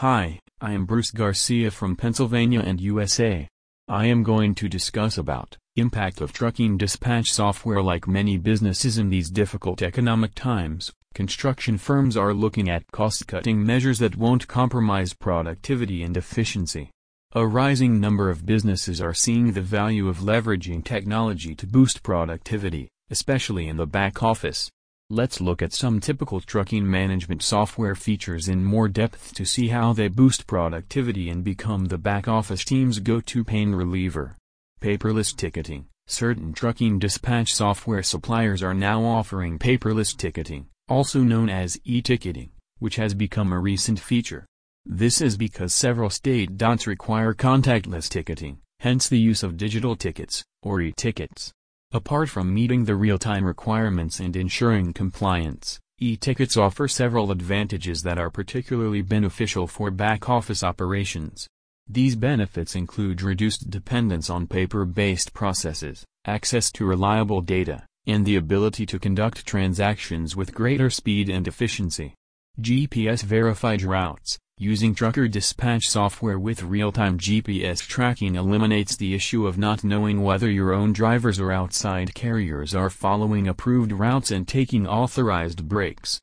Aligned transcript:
Hi, 0.00 0.40
I 0.62 0.72
am 0.72 0.86
Bruce 0.86 1.10
Garcia 1.10 1.70
from 1.70 1.94
Pennsylvania 1.94 2.60
and 2.60 2.80
USA. 2.80 3.46
I 3.86 4.06
am 4.06 4.22
going 4.22 4.54
to 4.54 4.66
discuss 4.66 5.18
about 5.18 5.58
impact 5.76 6.22
of 6.22 6.32
trucking 6.32 6.78
dispatch 6.78 7.30
software 7.30 7.82
like 7.82 8.08
many 8.08 8.38
businesses 8.38 8.96
in 8.96 9.10
these 9.10 9.28
difficult 9.28 9.82
economic 9.82 10.34
times. 10.34 10.90
Construction 11.12 11.76
firms 11.76 12.16
are 12.16 12.32
looking 12.32 12.70
at 12.70 12.90
cost-cutting 12.92 13.62
measures 13.62 13.98
that 13.98 14.16
won't 14.16 14.48
compromise 14.48 15.12
productivity 15.12 16.02
and 16.02 16.16
efficiency. 16.16 16.88
A 17.32 17.46
rising 17.46 18.00
number 18.00 18.30
of 18.30 18.46
businesses 18.46 19.02
are 19.02 19.12
seeing 19.12 19.52
the 19.52 19.60
value 19.60 20.08
of 20.08 20.20
leveraging 20.20 20.82
technology 20.82 21.54
to 21.56 21.66
boost 21.66 22.02
productivity, 22.02 22.88
especially 23.10 23.68
in 23.68 23.76
the 23.76 23.86
back 23.86 24.22
office. 24.22 24.70
Let's 25.12 25.40
look 25.40 25.60
at 25.60 25.72
some 25.72 25.98
typical 25.98 26.40
trucking 26.40 26.88
management 26.88 27.42
software 27.42 27.96
features 27.96 28.48
in 28.48 28.64
more 28.64 28.86
depth 28.86 29.34
to 29.34 29.44
see 29.44 29.66
how 29.66 29.92
they 29.92 30.06
boost 30.06 30.46
productivity 30.46 31.28
and 31.30 31.42
become 31.42 31.86
the 31.86 31.98
back 31.98 32.28
office 32.28 32.64
team's 32.64 33.00
go-to 33.00 33.42
pain 33.42 33.74
reliever. 33.74 34.36
Paperless 34.80 35.34
ticketing. 35.36 35.86
Certain 36.06 36.52
trucking 36.52 37.00
dispatch 37.00 37.52
software 37.52 38.04
suppliers 38.04 38.62
are 38.62 38.72
now 38.72 39.02
offering 39.02 39.58
paperless 39.58 40.16
ticketing, 40.16 40.68
also 40.88 41.24
known 41.24 41.48
as 41.50 41.80
e-ticketing, 41.82 42.50
which 42.78 42.94
has 42.94 43.12
become 43.12 43.52
a 43.52 43.58
recent 43.58 43.98
feature. 43.98 44.46
This 44.86 45.20
is 45.20 45.36
because 45.36 45.74
several 45.74 46.10
state 46.10 46.56
DOTs 46.56 46.86
require 46.86 47.34
contactless 47.34 48.08
ticketing, 48.08 48.58
hence 48.78 49.08
the 49.08 49.18
use 49.18 49.42
of 49.42 49.56
digital 49.56 49.96
tickets, 49.96 50.44
or 50.62 50.80
e-tickets. 50.80 51.52
Apart 51.92 52.28
from 52.28 52.54
meeting 52.54 52.84
the 52.84 52.94
real-time 52.94 53.44
requirements 53.44 54.20
and 54.20 54.36
ensuring 54.36 54.92
compliance, 54.92 55.80
e-tickets 55.98 56.56
offer 56.56 56.86
several 56.86 57.32
advantages 57.32 58.02
that 58.02 58.16
are 58.16 58.30
particularly 58.30 59.02
beneficial 59.02 59.66
for 59.66 59.90
back-office 59.90 60.62
operations. 60.62 61.48
These 61.88 62.14
benefits 62.14 62.76
include 62.76 63.22
reduced 63.22 63.70
dependence 63.70 64.30
on 64.30 64.46
paper-based 64.46 65.34
processes, 65.34 66.04
access 66.24 66.70
to 66.72 66.86
reliable 66.86 67.40
data, 67.40 67.84
and 68.06 68.24
the 68.24 68.36
ability 68.36 68.86
to 68.86 69.00
conduct 69.00 69.44
transactions 69.44 70.36
with 70.36 70.54
greater 70.54 70.90
speed 70.90 71.28
and 71.28 71.48
efficiency. 71.48 72.14
GPS-verified 72.60 73.82
routes 73.82 74.38
Using 74.62 74.94
trucker 74.94 75.26
dispatch 75.26 75.88
software 75.88 76.38
with 76.38 76.62
real-time 76.62 77.16
GPS 77.16 77.80
tracking 77.80 78.34
eliminates 78.34 78.94
the 78.94 79.14
issue 79.14 79.46
of 79.46 79.56
not 79.56 79.82
knowing 79.82 80.20
whether 80.20 80.50
your 80.50 80.74
own 80.74 80.92
drivers 80.92 81.40
or 81.40 81.50
outside 81.50 82.12
carriers 82.12 82.74
are 82.74 82.90
following 82.90 83.48
approved 83.48 83.90
routes 83.90 84.30
and 84.30 84.46
taking 84.46 84.86
authorized 84.86 85.66
breaks. 85.66 86.20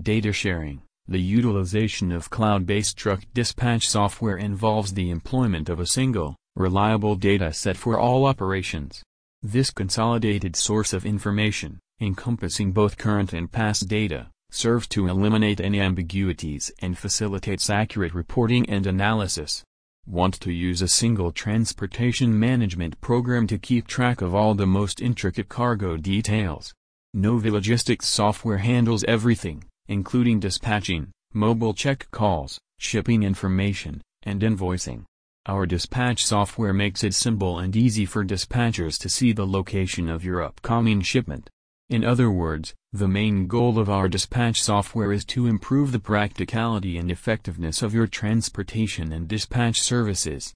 Data 0.00 0.32
sharing 0.32 0.82
The 1.08 1.20
utilization 1.20 2.12
of 2.12 2.30
cloud-based 2.30 2.96
truck 2.96 3.24
dispatch 3.34 3.88
software 3.88 4.36
involves 4.36 4.94
the 4.94 5.10
employment 5.10 5.68
of 5.68 5.80
a 5.80 5.86
single, 5.86 6.36
reliable 6.54 7.16
data 7.16 7.52
set 7.52 7.76
for 7.76 7.98
all 7.98 8.24
operations. 8.24 9.02
This 9.42 9.72
consolidated 9.72 10.54
source 10.54 10.92
of 10.92 11.04
information, 11.04 11.80
encompassing 12.00 12.70
both 12.70 12.96
current 12.96 13.32
and 13.32 13.50
past 13.50 13.88
data, 13.88 14.28
serves 14.50 14.86
to 14.88 15.08
eliminate 15.08 15.60
any 15.60 15.80
ambiguities 15.80 16.70
and 16.80 16.98
facilitates 16.98 17.70
accurate 17.70 18.14
reporting 18.14 18.68
and 18.68 18.86
analysis. 18.86 19.64
Want 20.06 20.40
to 20.40 20.52
use 20.52 20.82
a 20.82 20.88
single 20.88 21.30
transportation 21.32 22.38
management 22.38 23.00
program 23.00 23.46
to 23.46 23.58
keep 23.58 23.86
track 23.86 24.20
of 24.20 24.34
all 24.34 24.54
the 24.54 24.66
most 24.66 25.00
intricate 25.00 25.48
cargo 25.48 25.96
details? 25.96 26.74
Nova 27.14 27.50
Logistics 27.50 28.08
software 28.08 28.58
handles 28.58 29.04
everything, 29.04 29.64
including 29.88 30.40
dispatching, 30.40 31.10
mobile 31.32 31.74
check 31.74 32.08
calls, 32.10 32.58
shipping 32.78 33.22
information, 33.22 34.00
and 34.22 34.42
invoicing. 34.42 35.04
Our 35.46 35.66
dispatch 35.66 36.24
software 36.24 36.72
makes 36.72 37.02
it 37.02 37.14
simple 37.14 37.58
and 37.58 37.74
easy 37.74 38.04
for 38.04 38.24
dispatchers 38.24 38.98
to 39.00 39.08
see 39.08 39.32
the 39.32 39.46
location 39.46 40.08
of 40.08 40.24
your 40.24 40.42
upcoming 40.42 41.00
shipment. 41.00 41.48
In 41.90 42.04
other 42.04 42.30
words, 42.30 42.72
the 42.92 43.08
main 43.08 43.48
goal 43.48 43.76
of 43.76 43.90
our 43.90 44.08
dispatch 44.08 44.62
software 44.62 45.10
is 45.10 45.24
to 45.24 45.48
improve 45.48 45.90
the 45.90 45.98
practicality 45.98 46.96
and 46.96 47.10
effectiveness 47.10 47.82
of 47.82 47.92
your 47.92 48.06
transportation 48.06 49.12
and 49.12 49.26
dispatch 49.26 49.80
services. 49.80 50.48